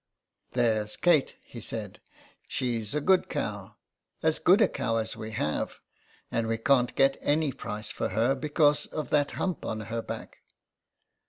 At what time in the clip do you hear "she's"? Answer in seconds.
2.49-2.95